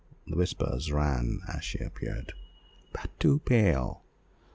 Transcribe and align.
the 0.25 0.35
whispers 0.35 0.91
ran 0.91 1.41
as 1.47 1.63
she 1.63 1.77
appeared, 1.77 2.33
"but 2.91 3.11
too 3.19 3.37
pale." 3.45 4.01